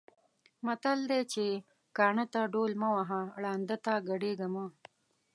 [0.65, 1.45] متل دی چې:
[1.97, 4.65] کاڼۀ ته ډول مه وهه، ړانده ته ګډېږه مه.